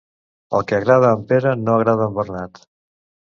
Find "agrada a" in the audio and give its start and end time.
0.77-1.17, 1.75-2.09